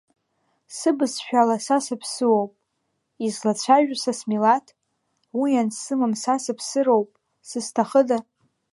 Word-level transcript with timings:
Сыбызшәала 0.77 1.57
са 1.65 1.77
саԥсыуоуп, 1.85 2.51
излацәажәо 3.25 3.95
са 4.03 4.13
смилаҭ, 4.19 4.65
уи 5.39 5.51
ансымам 5.61 6.13
са 6.21 6.35
сыԥсыроуп, 6.43 7.09
сызҭахдаа? 7.49 8.21